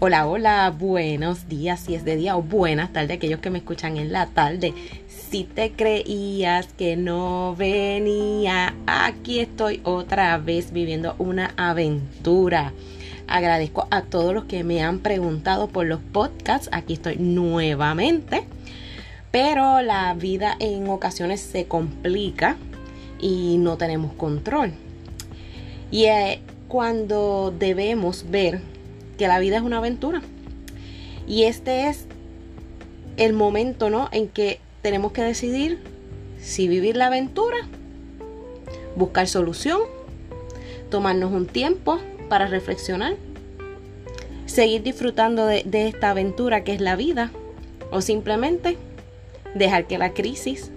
Hola, 0.00 0.28
hola, 0.28 0.70
buenos 0.78 1.48
días, 1.48 1.80
si 1.80 1.96
es 1.96 2.04
de 2.04 2.14
día 2.14 2.36
o 2.36 2.42
buenas 2.42 2.92
tardes, 2.92 3.16
aquellos 3.16 3.40
que 3.40 3.50
me 3.50 3.58
escuchan 3.58 3.96
en 3.96 4.12
la 4.12 4.26
tarde. 4.26 4.72
Si 5.08 5.42
te 5.42 5.72
creías 5.72 6.68
que 6.74 6.96
no 6.96 7.56
venía, 7.58 8.76
aquí 8.86 9.40
estoy 9.40 9.80
otra 9.82 10.38
vez 10.38 10.72
viviendo 10.72 11.16
una 11.18 11.52
aventura. 11.56 12.72
Agradezco 13.26 13.88
a 13.90 14.02
todos 14.02 14.32
los 14.32 14.44
que 14.44 14.62
me 14.62 14.84
han 14.84 15.00
preguntado 15.00 15.66
por 15.66 15.84
los 15.84 15.98
podcasts. 15.98 16.68
Aquí 16.70 16.92
estoy 16.92 17.16
nuevamente. 17.16 18.44
Pero 19.32 19.82
la 19.82 20.14
vida 20.14 20.54
en 20.60 20.88
ocasiones 20.90 21.40
se 21.40 21.66
complica 21.66 22.56
y 23.18 23.56
no 23.58 23.76
tenemos 23.76 24.12
control. 24.12 24.70
Y 25.90 26.04
es 26.04 26.38
cuando 26.68 27.52
debemos 27.58 28.30
ver 28.30 28.77
que 29.18 29.28
la 29.28 29.38
vida 29.38 29.56
es 29.56 29.62
una 29.62 29.78
aventura. 29.78 30.22
Y 31.26 31.42
este 31.42 31.88
es 31.88 32.06
el 33.18 33.34
momento, 33.34 33.90
¿no? 33.90 34.08
En 34.12 34.28
que 34.28 34.60
tenemos 34.80 35.12
que 35.12 35.22
decidir 35.22 35.78
si 36.40 36.68
vivir 36.68 36.96
la 36.96 37.08
aventura, 37.08 37.56
buscar 38.96 39.26
solución, 39.26 39.80
tomarnos 40.90 41.32
un 41.32 41.46
tiempo 41.46 41.98
para 42.28 42.46
reflexionar, 42.46 43.16
seguir 44.46 44.82
disfrutando 44.82 45.46
de, 45.46 45.64
esta 45.88 46.10
aventura 46.10 46.64
que 46.64 46.72
es 46.72 46.80
la 46.80 46.96
vida, 46.96 47.30
o 47.90 48.00
simplemente 48.00 48.78
dejar 49.54 49.86
que 49.86 49.98
la 49.98 50.14
crisis 50.14 50.70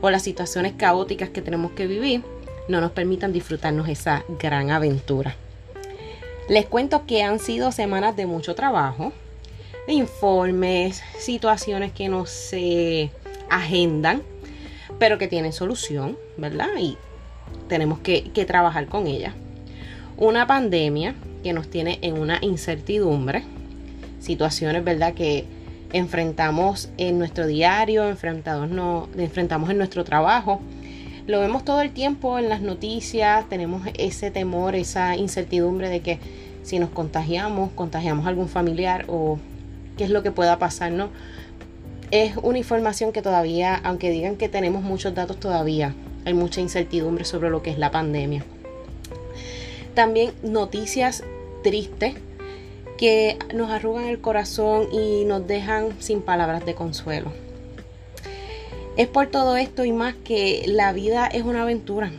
o 0.00 0.10
las 0.10 0.22
situaciones 0.22 0.74
caóticas 0.76 1.30
que 1.30 1.42
tenemos 1.42 1.72
que 1.72 1.86
vivir 1.86 2.22
no 2.68 2.80
nos 2.80 2.92
permitan 2.92 3.32
disfrutarnos 3.32 3.88
esa 3.88 4.24
gran 4.38 4.70
aventura. 4.70 5.34
Les 6.48 6.64
cuento 6.66 7.04
que 7.06 7.22
han 7.22 7.40
sido 7.40 7.72
semanas 7.72 8.16
de 8.16 8.24
mucho 8.24 8.54
trabajo, 8.54 9.12
informes, 9.86 11.02
situaciones 11.18 11.92
que 11.92 12.08
no 12.08 12.24
se 12.24 13.10
agendan, 13.50 14.22
pero 14.98 15.18
que 15.18 15.28
tienen 15.28 15.52
solución, 15.52 16.16
¿verdad? 16.38 16.68
Y 16.78 16.96
tenemos 17.68 17.98
que, 17.98 18.30
que 18.32 18.46
trabajar 18.46 18.86
con 18.86 19.06
ella. 19.06 19.34
Una 20.16 20.46
pandemia 20.46 21.14
que 21.42 21.52
nos 21.52 21.68
tiene 21.68 21.98
en 22.00 22.18
una 22.18 22.38
incertidumbre, 22.40 23.44
situaciones, 24.18 24.82
¿verdad? 24.82 25.12
Que 25.12 25.44
enfrentamos 25.92 26.90
en 26.96 27.18
nuestro 27.18 27.46
diario, 27.46 28.04
no, 28.70 29.08
enfrentamos 29.16 29.70
en 29.70 29.78
nuestro 29.78 30.04
trabajo. 30.04 30.60
Lo 31.28 31.40
vemos 31.40 31.62
todo 31.62 31.82
el 31.82 31.90
tiempo 31.90 32.38
en 32.38 32.48
las 32.48 32.62
noticias, 32.62 33.46
tenemos 33.50 33.82
ese 33.98 34.30
temor, 34.30 34.74
esa 34.74 35.14
incertidumbre 35.14 35.90
de 35.90 36.00
que 36.00 36.18
si 36.62 36.78
nos 36.78 36.88
contagiamos, 36.88 37.70
contagiamos 37.72 38.24
a 38.24 38.30
algún 38.30 38.48
familiar 38.48 39.04
o 39.08 39.38
qué 39.98 40.04
es 40.04 40.10
lo 40.10 40.22
que 40.22 40.30
pueda 40.30 40.58
pasar, 40.58 40.90
¿no? 40.90 41.10
Es 42.10 42.38
una 42.38 42.56
información 42.56 43.12
que 43.12 43.20
todavía, 43.20 43.74
aunque 43.74 44.10
digan 44.10 44.36
que 44.36 44.48
tenemos 44.48 44.82
muchos 44.82 45.14
datos 45.14 45.38
todavía, 45.38 45.94
hay 46.24 46.32
mucha 46.32 46.62
incertidumbre 46.62 47.26
sobre 47.26 47.50
lo 47.50 47.60
que 47.60 47.72
es 47.72 47.78
la 47.78 47.90
pandemia. 47.90 48.42
También 49.92 50.32
noticias 50.42 51.24
tristes 51.62 52.14
que 52.96 53.36
nos 53.54 53.70
arrugan 53.70 54.06
el 54.06 54.22
corazón 54.22 54.88
y 54.90 55.26
nos 55.26 55.46
dejan 55.46 55.92
sin 55.98 56.22
palabras 56.22 56.64
de 56.64 56.74
consuelo. 56.74 57.47
Es 58.98 59.06
por 59.06 59.28
todo 59.28 59.56
esto 59.56 59.84
y 59.84 59.92
más 59.92 60.16
que 60.16 60.64
la 60.66 60.92
vida 60.92 61.28
es 61.28 61.44
una 61.44 61.62
aventura 61.62 62.10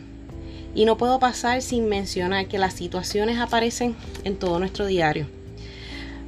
y 0.74 0.86
no 0.86 0.96
puedo 0.96 1.18
pasar 1.18 1.60
sin 1.60 1.90
mencionar 1.90 2.48
que 2.48 2.56
las 2.56 2.72
situaciones 2.72 3.38
aparecen 3.38 3.94
en 4.24 4.38
todo 4.38 4.58
nuestro 4.58 4.86
diario. 4.86 5.26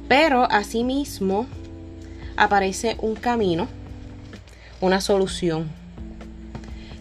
Pero 0.07 0.43
asimismo 0.43 1.47
aparece 2.37 2.97
un 3.01 3.15
camino, 3.15 3.67
una 4.79 5.01
solución 5.01 5.71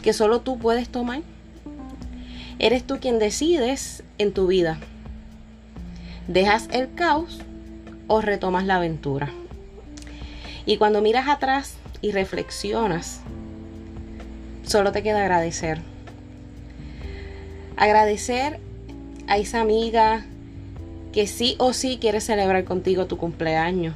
que 0.00 0.14
solo 0.14 0.40
tú 0.40 0.58
puedes 0.58 0.88
tomar. 0.88 1.20
Eres 2.58 2.86
tú 2.86 3.00
quien 3.00 3.19
decides 3.19 4.02
en 4.16 4.32
tu 4.32 4.46
vida. 4.46 4.78
¿Dejas 6.26 6.70
el 6.72 6.94
caos 6.94 7.40
o 8.06 8.22
retomas 8.22 8.64
la 8.64 8.76
aventura? 8.76 9.30
Y 10.64 10.78
cuando 10.78 11.02
miras 11.02 11.28
atrás 11.28 11.74
y 12.00 12.12
reflexionas, 12.12 13.20
solo 14.62 14.92
te 14.92 15.02
queda 15.02 15.20
agradecer 15.20 15.80
agradecer 17.82 18.60
a 19.26 19.38
esa 19.38 19.60
amiga 19.60 20.24
que 21.12 21.26
sí 21.26 21.56
o 21.58 21.72
sí 21.72 21.98
quiere 22.00 22.20
celebrar 22.20 22.64
contigo 22.64 23.06
tu 23.06 23.16
cumpleaños 23.16 23.94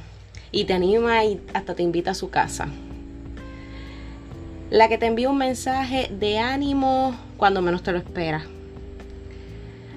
y 0.51 0.65
te 0.65 0.73
anima 0.73 1.23
y 1.23 1.41
hasta 1.53 1.73
te 1.73 1.83
invita 1.83 2.11
a 2.11 2.15
su 2.15 2.29
casa. 2.29 2.67
La 4.69 4.89
que 4.89 4.97
te 4.97 5.05
envía 5.05 5.29
un 5.29 5.37
mensaje 5.37 6.09
de 6.11 6.37
ánimo 6.39 7.15
cuando 7.37 7.61
menos 7.61 7.81
te 7.81 7.93
lo 7.93 7.97
esperas. 7.97 8.43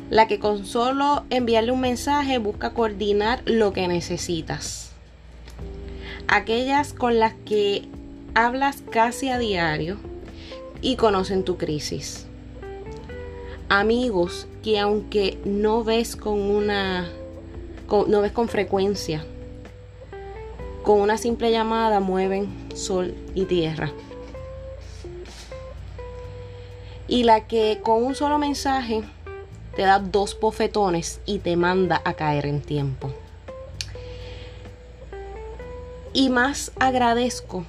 La 0.08 0.28
que 0.28 0.38
con 0.38 0.64
solo 0.66 1.24
enviarle 1.30 1.72
un 1.72 1.80
mensaje 1.80 2.38
busca 2.38 2.70
coordinar 2.70 3.42
lo 3.44 3.72
que 3.72 3.88
necesitas. 3.88 4.92
Aquellas 6.28 6.92
con 6.92 7.18
las 7.18 7.34
que 7.44 7.88
hablas 8.34 8.82
casi 8.90 9.30
a 9.30 9.38
diario 9.38 9.98
y 10.82 10.96
conocen 10.96 11.44
tu 11.44 11.56
crisis. 11.56 12.26
Amigos 13.68 14.46
que 14.62 14.78
aunque 14.78 15.38
no 15.44 15.84
ves 15.84 16.16
con 16.16 16.40
una 16.40 17.08
no 18.06 18.20
ves 18.20 18.32
con 18.32 18.48
frecuencia 18.48 19.24
con 20.82 21.00
una 21.00 21.18
simple 21.18 21.50
llamada 21.50 22.00
mueven 22.00 22.48
sol 22.74 23.14
y 23.34 23.44
tierra. 23.44 23.92
Y 27.06 27.24
la 27.24 27.46
que 27.46 27.80
con 27.82 28.04
un 28.04 28.14
solo 28.14 28.38
mensaje 28.38 29.02
te 29.74 29.82
da 29.82 29.98
dos 29.98 30.38
bofetones 30.38 31.20
y 31.26 31.40
te 31.40 31.56
manda 31.56 32.00
a 32.04 32.14
caer 32.14 32.46
en 32.46 32.60
tiempo. 32.60 33.12
Y 36.12 36.28
más 36.28 36.72
agradezco 36.78 37.64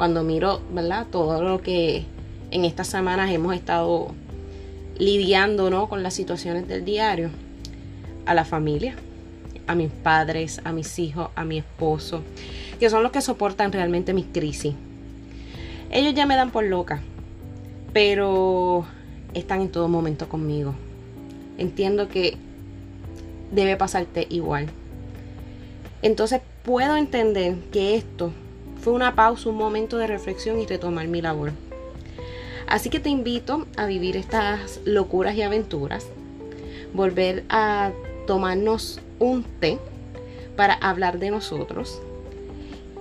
cuando 0.00 0.22
miro 0.22 0.62
verdad 0.72 1.06
todo 1.12 1.42
lo 1.42 1.60
que 1.60 2.06
en 2.50 2.64
estas 2.64 2.86
semanas 2.86 3.30
hemos 3.32 3.54
estado 3.54 4.14
lidiando 4.96 5.68
¿no? 5.68 5.90
con 5.90 6.02
las 6.02 6.14
situaciones 6.14 6.66
del 6.66 6.86
diario, 6.86 7.28
a 8.24 8.32
la 8.32 8.46
familia, 8.46 8.94
a 9.66 9.74
mis 9.74 9.90
padres, 9.90 10.62
a 10.64 10.72
mis 10.72 10.98
hijos, 10.98 11.28
a 11.34 11.44
mi 11.44 11.58
esposo, 11.58 12.22
que 12.78 12.88
son 12.88 13.02
los 13.02 13.12
que 13.12 13.20
soportan 13.20 13.72
realmente 13.72 14.14
mis 14.14 14.24
crisis. 14.24 14.74
Ellos 15.90 16.14
ya 16.14 16.24
me 16.24 16.34
dan 16.34 16.50
por 16.50 16.64
loca, 16.64 17.02
pero 17.92 18.86
están 19.34 19.60
en 19.60 19.68
todo 19.68 19.86
momento 19.88 20.30
conmigo. 20.30 20.74
Entiendo 21.58 22.08
que 22.08 22.38
debe 23.52 23.76
pasarte 23.76 24.26
igual. 24.30 24.68
Entonces 26.00 26.40
puedo 26.62 26.96
entender 26.96 27.56
que 27.70 27.96
esto 27.96 28.32
fue 28.80 28.92
una 28.92 29.14
pausa, 29.14 29.48
un 29.48 29.56
momento 29.56 29.98
de 29.98 30.06
reflexión 30.06 30.58
y 30.58 30.66
retomar 30.66 31.06
mi 31.08 31.20
labor. 31.20 31.52
Así 32.66 32.88
que 32.88 33.00
te 33.00 33.08
invito 33.08 33.66
a 33.76 33.86
vivir 33.86 34.16
estas 34.16 34.80
locuras 34.84 35.34
y 35.34 35.42
aventuras, 35.42 36.06
volver 36.94 37.44
a 37.48 37.90
tomarnos 38.26 39.00
un 39.18 39.42
té 39.42 39.78
para 40.56 40.74
hablar 40.74 41.18
de 41.18 41.30
nosotros 41.30 42.00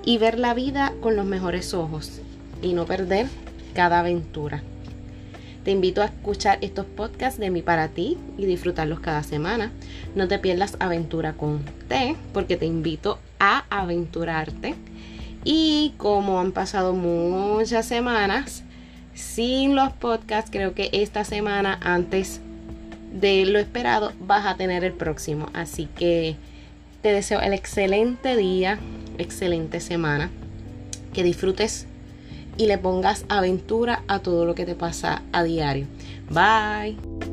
y 0.03 0.17
ver 0.17 0.39
la 0.39 0.53
vida 0.53 0.93
con 1.01 1.15
los 1.15 1.25
mejores 1.25 1.73
ojos 1.73 2.21
y 2.61 2.73
no 2.73 2.85
perder 2.85 3.27
cada 3.73 3.99
aventura. 3.99 4.63
Te 5.63 5.71
invito 5.71 6.01
a 6.01 6.05
escuchar 6.05 6.57
estos 6.61 6.85
podcasts 6.85 7.39
de 7.39 7.51
mí 7.51 7.61
para 7.61 7.89
ti 7.89 8.17
y 8.37 8.45
disfrutarlos 8.45 9.01
cada 9.01 9.23
semana. 9.23 9.71
No 10.15 10.27
te 10.27 10.39
pierdas 10.39 10.77
aventura 10.79 11.33
con 11.33 11.63
té 11.87 12.15
porque 12.33 12.57
te 12.57 12.65
invito 12.65 13.19
a 13.39 13.65
aventurarte. 13.69 14.75
Y 15.43 15.93
como 15.97 16.39
han 16.39 16.51
pasado 16.51 16.93
muchas 16.93 17.85
semanas, 17.85 18.63
sin 19.13 19.75
los 19.75 19.91
podcasts, 19.93 20.51
creo 20.51 20.73
que 20.73 20.89
esta 20.91 21.23
semana 21.23 21.79
antes 21.81 22.41
de 23.11 23.45
lo 23.45 23.59
esperado 23.59 24.13
vas 24.19 24.45
a 24.45 24.55
tener 24.55 24.83
el 24.83 24.93
próximo. 24.93 25.49
Así 25.53 25.87
que 25.95 26.35
te 27.01 27.11
deseo 27.11 27.41
el 27.41 27.53
excelente 27.53 28.35
día, 28.35 28.79
excelente 29.17 29.79
semana, 29.79 30.29
que 31.13 31.23
disfrutes 31.23 31.87
y 32.57 32.67
le 32.67 32.77
pongas 32.77 33.25
aventura 33.29 34.03
a 34.07 34.19
todo 34.19 34.45
lo 34.45 34.53
que 34.53 34.65
te 34.65 34.75
pasa 34.75 35.23
a 35.31 35.43
diario. 35.43 35.87
Bye. 36.29 37.28